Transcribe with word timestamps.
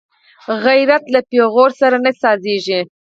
غیرت 0.65 1.03
له 1.13 1.19
پېغور 1.29 1.69
سره 1.81 1.97
نه 2.05 2.11
سازېږي 2.21 2.79